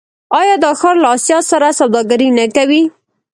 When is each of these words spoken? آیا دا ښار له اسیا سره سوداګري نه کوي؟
آیا 0.39 0.55
دا 0.63 0.71
ښار 0.79 0.95
له 1.03 1.07
اسیا 1.15 1.39
سره 1.51 1.67
سوداګري 1.79 2.29
نه 2.37 2.45
کوي؟ 2.55 2.81